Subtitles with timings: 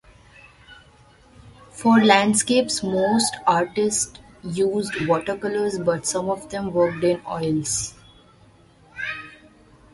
[1.69, 7.93] For landscapes, most artists used watercolours, but some of them worked in oils.